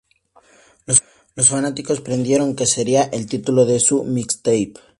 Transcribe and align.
Los 1.35 1.49
fanáticos 1.49 2.01
predijeron 2.01 2.55
que 2.55 2.65
sería 2.65 3.03
el 3.03 3.27
título 3.27 3.67
de 3.67 3.79
su 3.79 4.03
"mixtape". 4.03 4.73